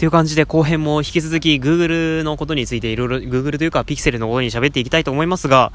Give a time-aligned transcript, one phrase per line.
[0.00, 5.72] という感じで後編も引き続き Google のことについていろいろ Google というか Pixel のことに喋っていきたいと思いますが、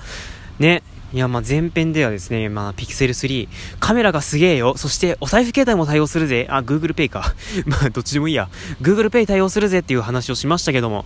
[0.57, 0.81] ね、
[1.13, 3.47] いや、ま前編ではですね、まあ Pixel 3、
[3.79, 4.77] カメラがすげえよ。
[4.77, 6.47] そしてお財布携帯も対応するぜ。
[6.49, 7.35] あ、Google Pay か。
[7.67, 8.49] まあどっちでもいいや。
[8.81, 11.05] Google Pay 対応するぜっていう話をしましたけども。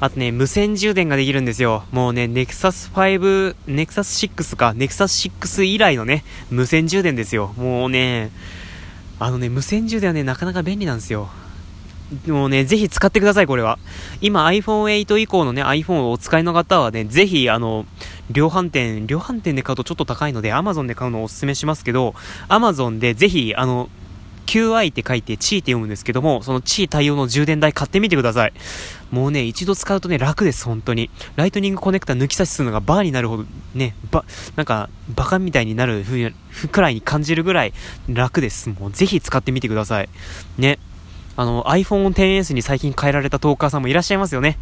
[0.00, 1.84] あとね、無線充電ができるんですよ。
[1.92, 7.54] もうね、Nexus 5、Nexus 6か、Nexus 6以来のね、無線充電ですよ。
[7.56, 8.30] もうね、
[9.18, 11.30] あのね、無線充電はね、なかなか便利なんですよ。
[12.26, 13.78] もうね、ぜひ使ってください、これは。
[14.20, 17.86] 今 iPhone8 以降のね、iPhone をお使いの方はね、ぜひ、あの、
[18.30, 22.14] 量販店、量販店で買うとちょっと高いので、Amazon で買うのをお勧めしますけど、
[22.48, 23.88] Amazon でぜひ、あの、
[24.46, 28.52] QI って書いて、チーって読むんですけども、そのチー対応の充電台買ってみてください。
[29.10, 31.10] もうね、一度使うとね、楽です、本当に。
[31.36, 34.24] ライトニングコネクタ抜き差しするのがバーになるほど、ね、ば、
[34.56, 36.34] なんか、バカみたいになるふう
[36.68, 37.72] くらいに感じるぐらい
[38.08, 38.68] 楽です。
[38.68, 40.08] もうぜひ使ってみてください。
[40.58, 40.78] ね。
[41.36, 44.58] あの、iPhone XS に最近変えられたトーカーさんもいらっしゃいますよね。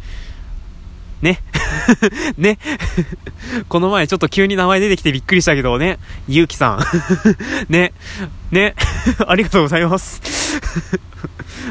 [1.21, 1.39] ね。
[2.37, 2.59] ね。
[3.69, 5.97] この前ちょっと急に名前出てきてびっくりしたけどね。
[6.27, 6.79] ゆうきさん。
[7.71, 7.93] ね。
[8.51, 8.75] ね。
[9.25, 10.21] ありがとうございます。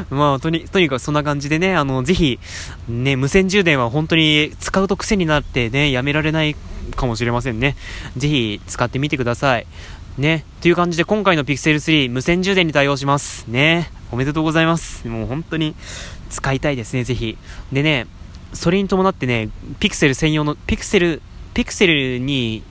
[0.09, 2.39] まあ、とに、とにかくそんな感じでね、あの、ぜひ、
[2.87, 6.55] ね、無線充電は本当に使うと癖になってね、やめられない
[6.95, 7.75] かもしれませんね。
[8.17, 9.67] ぜひ使ってみてください。
[10.17, 10.45] ね。
[10.61, 13.45] という感じで今回の Pixel 3無線充電に対応します。
[13.47, 13.91] ね。
[14.13, 15.07] おめでとうございます。
[15.07, 15.73] もう本当に
[16.29, 17.35] 使いたいですね、ぜひ。
[17.71, 18.05] でね、
[18.53, 21.19] それに伴ってね、ピクセル専用の、ピクセル、
[21.55, 22.63] ピクセルに、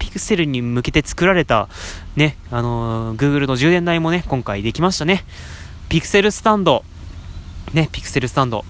[0.00, 1.68] ピクセルに向けて作られた、
[2.16, 5.24] ね、あのー、Google の充電台もね、今回できましたね。
[5.88, 6.82] ピクセルスタンド。
[7.72, 8.64] ね、ピクセルスタンド。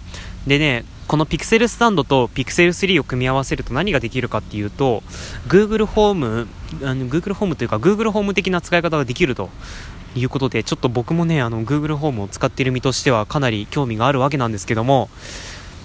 [0.47, 5.03] でね、このピクセルスタンドとピクセル3を組み合わせると何ができるかっていうと、
[5.49, 6.47] Google ホーム、
[6.83, 9.49] あの Google ホームというか Google ホーム的な使い方ができると
[10.19, 15.09] いうことで、ちょっと僕もね、あの Google ホームを使っている身としてはかなり興味があるわけなんですけども、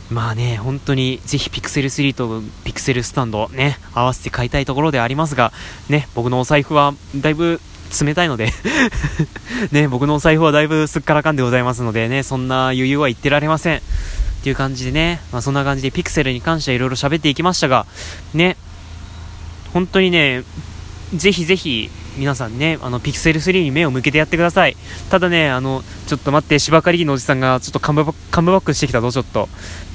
[0.10, 5.52] まあね、本当にぜひ Pixel 3と Pixel スタンドね、合わせて買いたいところでありますが、
[5.90, 7.60] ね、僕のお財布はだいぶ
[8.02, 8.52] 冷たいので
[9.72, 13.78] ね、僕のお財布はだいぶすっからかんでございますのでね、そんな余裕は言ってられません。
[13.78, 13.82] っ
[14.44, 17.86] ていう感じでね、まあ、そんな感じで Pixel に関してはいろいろ喋っていきましたが、
[18.34, 18.58] ね、
[19.72, 20.44] 本当にね、
[21.16, 24.76] ぜひぜひ皆さんね、あの、ピクセル3に目を向けてやってください。
[25.10, 29.50] ただね、あの、ちょっと待って、芝刈り機のおじさんがちょっとカムバックしてきたぞ、ちょっと。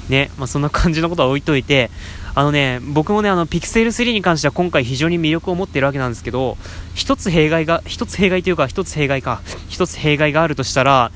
[0.09, 1.89] ね、まあ、そんな感じのことは置いといて、
[2.35, 6.57] あのね、僕もね、あの、ピクセル3に関しては今回非常に魅力を持ってるわけなんですけど、
[6.95, 11.11] 一つ弊害が、一つ弊害というか、一つ弊害か、一つ弊害があるとしたら、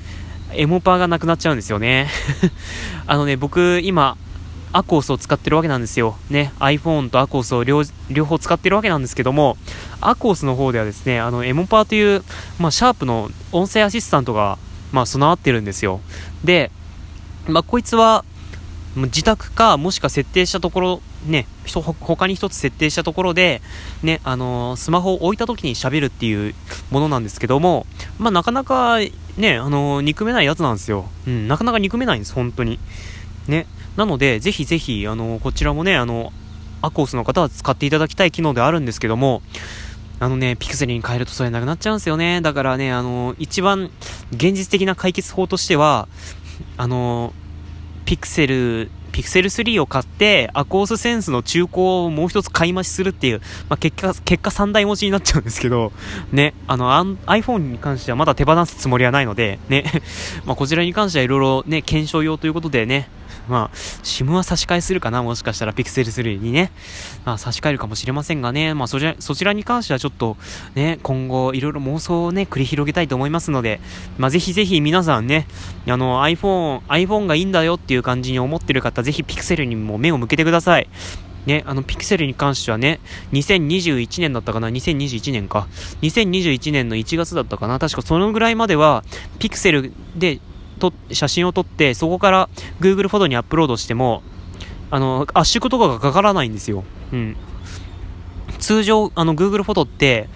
[0.53, 2.07] エモパーがなくなっちゃうんですよね。
[3.07, 4.17] あのね、僕、今、
[4.73, 6.17] アコースを使ってるわけなんですよ。
[6.29, 9.55] ね、iPhone とアコースを両方使ってるわけなんですけども、
[10.01, 12.23] アコースの方ではですね、あの、エモパーという、
[12.59, 14.57] まあ、シャープの音声アシスタントが、
[14.91, 16.01] まあ、備わってるんですよ。
[16.43, 16.71] で、
[17.47, 18.25] まあ、こいつは、
[18.95, 21.47] 自宅か、もしくは設定したところ、ね、
[21.99, 23.61] 他に一つ設定したところで、
[24.03, 26.53] ね、あのー、スマホを置いた時に喋るっていう
[26.91, 27.87] ものなんですけども、
[28.19, 28.97] まあ、なかなか、
[29.37, 31.05] ね、あのー、憎めないやつなんですよ。
[31.27, 32.79] うん、なかなか憎めないんです、本当に。
[33.47, 33.65] ね。
[33.95, 36.33] なので、ぜひぜひ、あの、こちらもね、あの、
[36.81, 39.41] アコースの方は使っていただきたい機能であるんですけども、
[40.19, 42.41] あのね、ピクセルに変えるとそれなくなっちゃうんですよね。
[42.41, 43.89] だからね、あの、一番
[44.31, 46.07] 現実的な解決法としては、
[46.77, 47.33] あの、
[48.05, 55.91] ピクセル、ピクセル3を買って、アコースセンスの中古をもう一つ買い増しするっていう、まあ、結果、結果3台持ちになっちゃうんですけど、
[56.31, 56.89] ね、あの、
[57.25, 59.85] iPhone に関してはまだ手放すつもりはないので、ね、
[60.45, 63.09] まあ、こちらに関してはいろいろね、検証用ということでね、
[63.47, 66.71] まあ、SIM は差し替えするかなもしかしたら Pixel 3にね。
[67.25, 68.73] まあ、差し替えるかもしれませんがね。
[68.73, 70.37] まあ、そちら、そちらに関してはちょっと、
[70.75, 73.79] ね、今後、いろいろ妄想をね、繰り広げたいと思いますので、
[74.17, 75.47] まあ、ぜひぜひ皆さんね、
[75.87, 80.87] あの、iPhone、iPhone がいいんだよっていう感じに思ってる方、ぜひ Pixel にも目を向けてください。
[81.45, 83.01] ね、あの、ピクセルに関してはね、
[83.33, 85.67] 2021年だったかな ?2021 年か。
[86.01, 87.79] 2021年の1月だったかな？
[87.79, 89.03] 確かそのぐらいまでは、
[89.39, 90.39] ピクセルで
[90.91, 92.49] と写真を撮ってそこから
[92.79, 94.23] Google フォトにアップロードしても
[94.91, 97.35] あの圧縮とかがかからないんですよ、うん、
[98.59, 100.29] 通常あの Google フォトって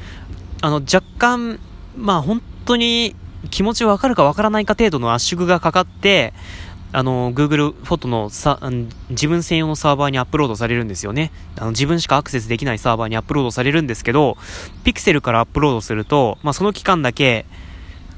[0.62, 1.60] あの若干
[1.96, 3.16] まあ本当に
[3.50, 6.34] 気持ちわかるかわからないか程度の圧縮がかかって
[6.94, 8.60] あの、Google フォトのさ、
[9.10, 11.32] 自分専用のサーバーにアップロードされるんですよね。
[11.58, 14.38] あの、自分しかアクセスできないサーバーにアップロードされるんですけど、
[14.86, 17.46] Pixel からアップロードすると、まあ、その期間だけ、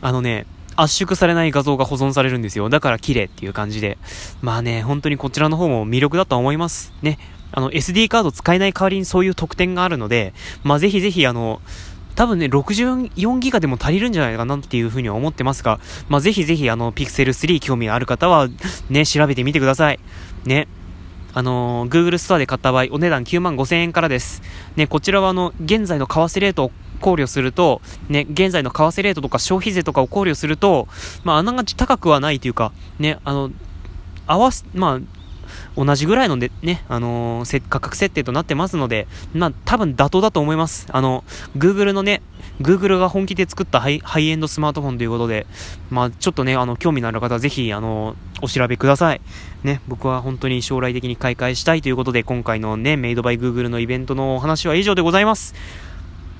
[0.01, 0.45] あのね、
[0.81, 2.69] 圧縮されない画像が保存されるんですよ。
[2.69, 3.97] だから綺麗っていう感じで。
[4.41, 6.93] まあね、本当にこちらの方も魅力だと思います。
[7.01, 7.17] ね。
[7.51, 10.33] あの、SD カード使えない代わりにそういう特典があるので、
[10.63, 11.61] まあぜひぜひあの、
[12.19, 15.79] 多分ね、64ギガでも足りるんじゃないかなっていうふうには思ってますが、
[16.09, 18.49] まあ、ぜひぜひ、あの、ピクセル3興味ある方は、
[18.89, 19.99] ね、調べてみてください。
[20.43, 20.67] ね。
[21.33, 24.41] あのー、Google ストアで買った場合、お値段9万5千円からです。
[24.75, 30.87] ね、こちらはあの、現在の為替レート考慮すると、ね、現在の為替レートとか消費税とかを考慮すると、
[31.23, 33.51] まあ、あながち高くはないというか、ね、あの、
[34.27, 35.19] 合わす、まあ、
[35.75, 40.87] 同じぐらいのでね、あのー、価格設定となってますので、まあ、多分妥当だと思います。
[40.91, 41.23] あの、
[41.57, 42.21] Google のね、
[42.61, 45.47] Google が本気で作ったハイハイエンドスマートフォンということで、
[45.89, 49.21] まあ、ちょっとね、あの、興味のある方はぜひ、あの、お調べください。
[49.63, 55.55] ね、僕は本当に将来的に開会したいということで、今回のね、メイドバイ Google のイベントのお話は以上でございます。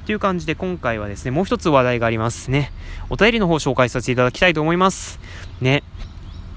[0.09, 2.71] という感じで今回はですね、もう一つ話題がありますね。
[3.11, 5.19] お便りの方紹介させていただきたいと思います。
[5.61, 5.83] ね。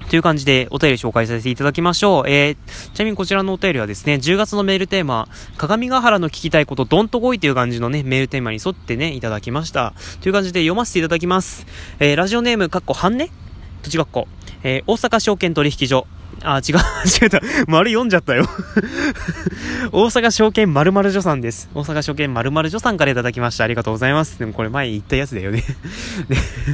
[0.09, 2.27] という感じでお便り紹介させていただきましょう。
[2.27, 2.57] えー、
[2.95, 9.93] ちなみにこちらのお便りはですね、10月のメールテーマ、鏡ヶ原の聞きたいこと、どんとこいという感じのね、メールテーマに沿ってね、いただきました。
[10.21, 11.67] という感じで読ませていただきます。
[11.99, 13.29] えー、ラジオネーム、かっこ半ね
[13.83, 14.27] 土地学校。
[14.63, 16.07] えー、大阪証券取引所。
[16.41, 16.75] あ、違う、
[17.23, 17.41] 違った。
[17.67, 18.47] 丸読んじゃったよ
[19.91, 21.69] 大阪証券〇〇助さんです。
[21.73, 23.63] 大阪証券〇〇助さんから頂きました。
[23.63, 24.39] ありがとうございます。
[24.39, 25.63] でもこれ前言ったやつだよね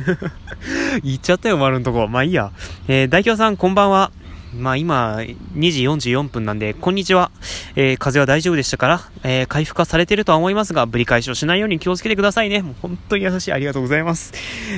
[1.03, 2.07] 言っちゃったよ、丸のとこ。
[2.07, 2.51] まあいいや。
[2.87, 4.11] えー、代表さん、こんばんは。
[4.53, 7.29] まあ今、2時44分なんで、こんにちは。
[7.75, 12.63] えー、風は大丈夫でしたから、えー、回復化されてるとは思いますが、ぶり返しをしないように気をつけてくださいね。
[12.63, 13.53] もう本当に優しい。
[13.53, 14.33] ありがとうございます。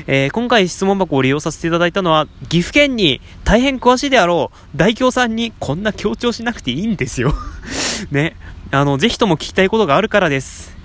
[0.08, 7.34] えー、今回質問箱を利用させていただいたのは、岐阜県に大変詳しいであろう、大京さんにこんな強調しなくていいんですよ。
[8.12, 8.36] ね。
[8.72, 10.76] あの、ぜひとも聞きたいことがあるからです。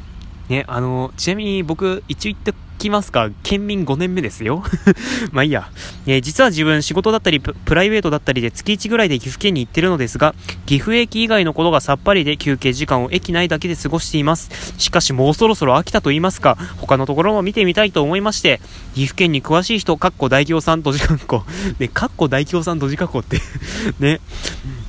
[0.48, 3.30] ね、あの、ちなみに僕、一応言ってきますか？
[3.42, 4.62] 県民5年目ですよ。
[5.32, 5.70] まあいいや。
[6.06, 10.34] えー、実は自分仕事だったりプライベートだったりで月1ぐらいで岐阜県に行ってるのですが、
[10.66, 14.50] 岐阜駅以外のことがさっぱりで休憩時間を駅内だけで過ごしています。
[14.78, 18.60] しかしもうそろそろ飽きたと言いますか、他のところも見てみたいと思いまして、
[18.94, 21.44] 岐阜県に詳しい人、かっこ大京さん、閉じかっこ。
[21.78, 23.40] ね、かっこ大京さん、閉じかっこって
[23.98, 24.20] ね。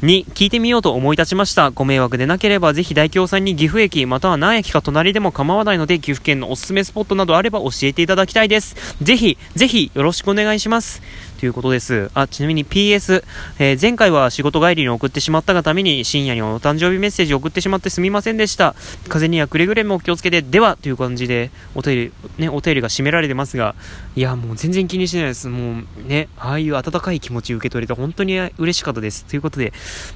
[0.01, 1.71] に聞いてみようと思い立ちました。
[1.71, 8.75] ご迷惑でなければぜひ大京さんに岐阜駅または何駅か隣でも構わないので岐阜県のおすすめスポットなどあれば教ええていただきたいです。
[9.01, 11.01] ぜひ、ぜひよろしくお願いします。
[11.37, 12.09] ということです。
[12.15, 13.23] あ、ちなみに PS、
[13.59, 18.75] えー、前回は仕事帰りに送ってしまったがために深夜にお誕生日メッセージを送ってしまってすみませんでした。
[19.07, 23.75] 風にはくれぐれもお気をつけて、ではという感じでお便り、ね、お便りが締められてますが、
[24.15, 25.47] いや、もう全然気にしてないです。
[25.47, 29.25] もうね、ああいう温かい気持ち受け取れて本当に嬉しかったです。
[29.25, 29.73] ということで、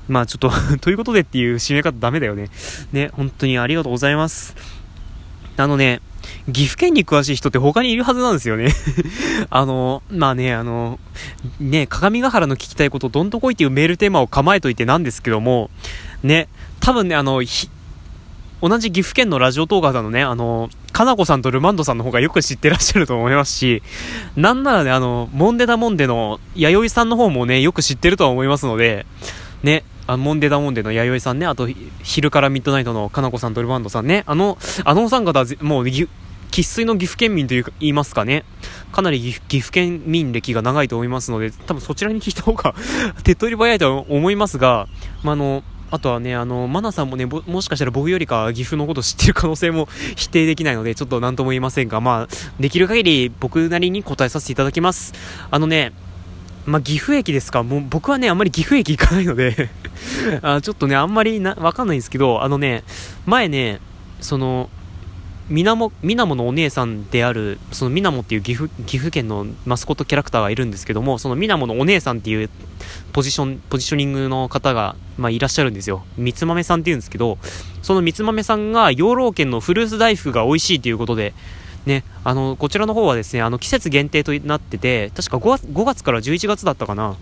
[0.07, 2.49] まあちょっと ということでっていう締め方ダメだよね。
[2.93, 4.55] ね、本当にありがとうございます。
[5.57, 6.01] あのね、
[6.47, 8.73] 岐阜県に詳しい人って他にいるはずなんですよね。
[9.49, 10.99] あの、まあね、あの、
[11.59, 15.69] ね、鏡ヶ原の聞きたいことどんとこいっていうメールテーマを構えといてなんですけども、
[16.23, 16.47] ね、
[16.79, 17.41] 多分ね、あの、
[18.61, 23.81] 同じ岐阜県のラジオトーカーさんのね、あの、かなこさんとルマンドさんの方がよく知ってらっしゃると思いますし、
[24.35, 29.05] なんならね、あの、モンデダモンデの弥生さんの方もね、よく知ってるとは思いますので、
[29.63, 31.67] ね、あモンデダモンデの弥生さんね、あと、
[32.03, 35.85] 昼からミッドナイトのかなこさんとルマンドさんね、あの、あのお三方、もう、
[36.51, 38.43] 生粋の岐阜県民というか言いますかね。
[38.91, 42.75] かなり岐阜県民歴が長いと思いますので、多分そちらに聞いた方が
[43.23, 44.87] 手っ取り早いとは思いますが、
[45.23, 55.13] まあ、あの、あとはね、あの、マナさんもね、もしかしたら僕よりか岐阜のこと知ってる可能性も否定できないので、ちょっと何とも言いませんが、まあ、できる限り僕なりに答えさせていただきます。
[55.51, 55.93] あのね、
[56.65, 59.69] まあ、岐阜駅ですかもう僕はね、あんまり岐阜駅行かないので
[60.41, 62.83] あちょっとね、あんまり、わかんないんですけど、あのね、
[63.25, 63.79] 前ね、
[64.21, 64.69] その、
[65.51, 72.49] みなも、みなものお姉さんである、そのみなもっていう岐阜、岐阜県のマスコットキャラクターがいるんですけども、そのみなものお姉さんっていう
[73.11, 76.05] ポジション、ポジショニングの方が、まあ、いらっしゃるんですよ。
[76.15, 77.37] みつまめさんって言うんですけど、
[77.81, 81.33] そのみつまめさんが養老県のフルーツ大福が美味しいということで、
[81.85, 87.17] ね、あの、こちらの方はですね、あの、季節限定となってて、確か5 ,5 月から11月だったかな。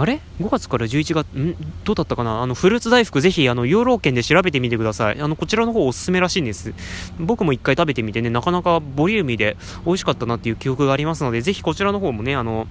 [0.00, 1.54] あれ ?5 月から11月、ん？
[1.84, 2.40] どうだったかな？
[2.40, 5.20] あの、フルーツ大福ぜひ、あの、養老県で調べてみてください。
[5.20, 6.72] あの、こちらの方おすすめらしいんです。
[7.18, 12.66] 僕も一回食べてみてね、なかなかボリューミーで美味しかったなっていう記憶がありますので、ぜひこちらの方もね、あの、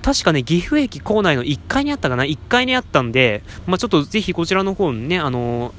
[0.00, 5.74] 確かね、岐阜駅構内の1階にあったかな ?1 階にあったんで、まあ、ちょっとぜひこちらの方にね、あの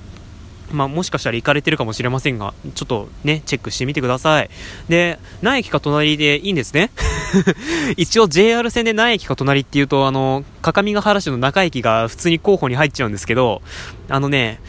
[0.72, 4.52] まあ、もしかしたら行かれてるかもしれませんが、ちょっとね、チェックしてみてください。
[4.88, 6.92] で、何駅か隣でいいんですね？
[7.98, 13.62] 一応 JR 線で何駅か隣っていうと、あの、各務原市の中駅が普通に候補に入っちゃうんですけど、
[14.10, 14.60] あのね、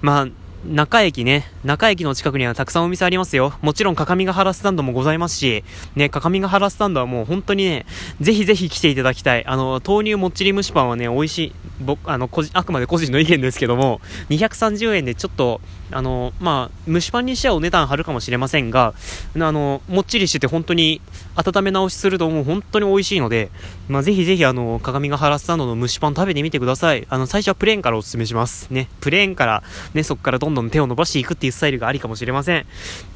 [0.00, 0.28] まあ、
[0.66, 3.52] 中駅ね、中駅の近くにはたくさんお店ありますよ。
[3.60, 5.62] もちろん、各務原スタンドもございますし、
[5.94, 7.84] ね、各務原スタンドはもう本当にね、
[8.20, 9.44] ぜひぜひ来ていただきたい。
[9.46, 11.52] あの、豆乳もっちり蒸しパンはね、美味しい。
[11.80, 18.94] 僕、あの、個人、あくまで個人の意見ですけども、230円でちょっと、あの、まあ、蒸しパンにしてはお値段張るかもしれませんが、
[19.38, 21.00] あの、もっちりしてて本当に
[21.36, 23.50] 温め直しするともう本当に美味しいので、
[23.88, 27.06] まあ、ぜひぜひあの、鏡ヶ原スタンドの蒸しパン食べてみてください。
[27.10, 28.68] あの、最初はプレーンからお勧めします。
[28.70, 29.62] ね、プレーンから、
[29.92, 32.66] ね、そこからどんどん手を伸ばしていくっていうスタイルがありかもしれません。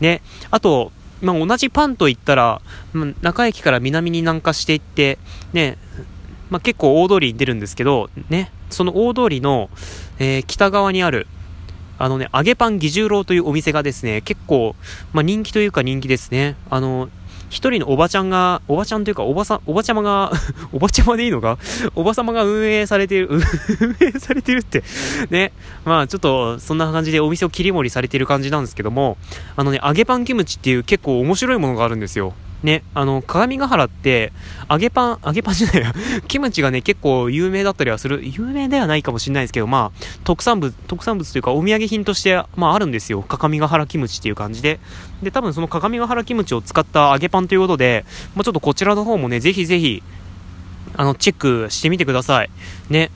[0.01, 2.61] ね、あと、まあ、同じパンといったら、
[2.93, 5.19] まあ、中駅から南に南下していって、
[5.53, 5.79] ね、
[6.51, 9.71] まあ、結構大通りに出るんですけど、ね、その大通りの、
[10.19, 11.27] えー、北側にある、
[11.99, 14.77] あのね、揚げパン義十郎というお店がですね、結構、
[15.13, 16.57] まあ、人気というか人気ですね。
[16.71, 17.09] あの、
[17.50, 20.33] 一人のおばちゃんが、おばちゃんというか、おばさん、おばちゃまが
[20.73, 21.59] おばちゃまでいいのか？
[21.95, 23.28] おばさまが運営されている、
[23.81, 24.83] 運営されてるって、
[25.31, 25.52] ね。
[25.85, 29.17] まあ、ちょっと、そんな感じでお店を切り盛りされてる感じなんですけども、
[29.57, 32.35] あのね、揚げパンキムチっていう結構面白いものがあるんですよ。
[32.62, 34.33] ね、あの、鏡ヶ原って、
[34.69, 35.95] 揚げパン、揚げパンじゃないや、
[36.27, 43.23] キムチがね、結構有名だったりはする、有名ではないかもしれないですけど、まあ、特産物、特産物というか、お土産品として、まあ、あるんですよ。
[43.23, 44.81] 鏡ヶ原キムチっていう感じで。
[45.23, 50.03] で、多分その鏡ヶ原キムチを使った揚げパンということで、まあ、ちょっとこちらの方もね、ぜひぜひ、
[50.97, 52.50] あの、チェックしてみてください。
[52.91, 53.11] ね。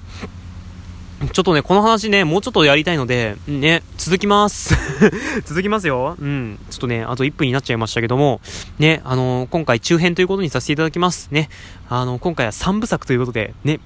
[1.31, 4.75] ちょっとね、この話ね、もうちょっとやりたいので、ね、続きます。
[5.47, 6.17] 続きますよ。
[6.21, 6.59] うん。
[6.69, 8.41] ちょっとね、あと1分になっちゃいましたけども、
[8.79, 11.29] ね、あのー、今回中編ということにさせていただきます。
[11.31, 11.49] ね、
[11.88, 13.79] あのー、今回は3部作ということで、ね、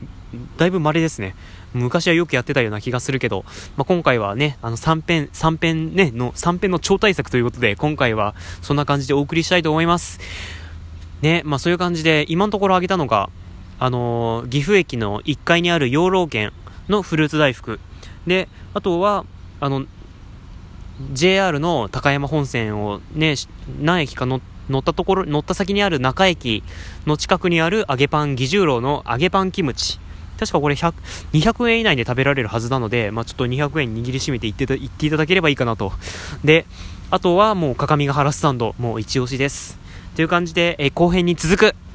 [0.57, 1.35] だいぶ稀ですね。
[1.75, 3.45] 昔はよくやってたような気がするけど、
[3.77, 10.21] まあ、今回はね、あの3編、3編ね、の、3編の超大作ということで、今回はそんな感じでお送りしたいと思います。
[11.21, 13.29] ね、まあそういう感じで、今のところ挙げたのが、
[13.79, 16.51] あのー、岐阜駅の1階にある養老軒、
[16.89, 17.81] のフルーツ大福。
[18.27, 19.25] で、あとは、
[19.61, 19.87] あの、
[21.13, 23.35] JR の高山本線をね、
[23.81, 26.63] 何駅か乗ったところ、乗った先にある中駅
[27.07, 29.99] の近くにある揚げパン義十郎の揚げパンキムチ。
[30.39, 30.93] 確かこれ100、
[31.33, 35.93] 200円以内で食べられるはずなので、まあ、ちょっと200円握りしめていって言っていただければいいかなと。
[36.45, 36.67] で、
[37.11, 39.79] あとはもう、各務原スタンド、もう一押しです。
[40.15, 41.86] という感じで、え後編に続く。